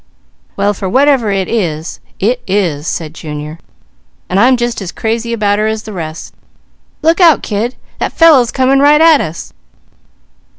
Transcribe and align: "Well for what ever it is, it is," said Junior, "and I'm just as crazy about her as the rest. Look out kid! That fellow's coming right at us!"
"Well 0.57 0.73
for 0.73 0.89
what 0.89 1.07
ever 1.07 1.29
it 1.31 1.47
is, 1.47 1.99
it 2.19 2.41
is," 2.47 2.87
said 2.87 3.13
Junior, 3.13 3.59
"and 4.31 4.39
I'm 4.39 4.57
just 4.57 4.81
as 4.81 4.91
crazy 4.91 5.31
about 5.31 5.59
her 5.59 5.67
as 5.67 5.83
the 5.83 5.93
rest. 5.93 6.33
Look 7.03 7.21
out 7.21 7.43
kid! 7.43 7.75
That 7.99 8.11
fellow's 8.11 8.49
coming 8.49 8.79
right 8.79 8.99
at 8.99 9.21
us!" 9.21 9.53